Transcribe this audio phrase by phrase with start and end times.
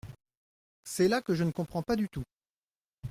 [0.83, 2.23] C’est là que je ne comprends pas du tout.